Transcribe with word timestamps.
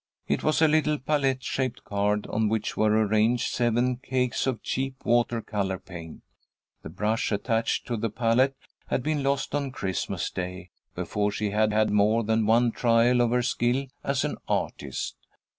It 0.27 0.43
was 0.43 0.63
a 0.63 0.67
little 0.67 0.97
palette 0.97 1.43
shaped 1.43 1.83
card 1.83 2.25
on 2.25 2.49
which 2.49 2.75
were 2.75 3.05
arranged 3.05 3.53
seven 3.53 3.97
cakes 3.97 4.47
of 4.47 4.63
cheap 4.63 5.05
water 5.05 5.43
colour 5.43 5.77
paint. 5.77 6.23
The 6.81 6.89
brush 6.89 7.31
attached 7.31 7.85
to 7.85 7.97
the 7.97 8.09
palette 8.09 8.57
had 8.87 9.03
been 9.03 9.21
lost 9.21 9.53
on 9.53 9.69
Christmas 9.71 10.31
Day, 10.31 10.71
before 10.95 11.31
she 11.31 11.51
had 11.51 11.71
had 11.71 11.91
more 11.91 12.23
than 12.23 12.47
one 12.47 12.71
trial 12.71 13.21
of 13.21 13.29
her 13.29 13.43
skill 13.43 13.85
as 14.03 14.25
an 14.25 14.37
artist. 14.47 15.17